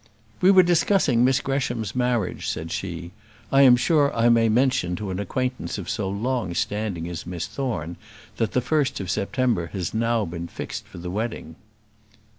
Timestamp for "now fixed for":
9.99-10.97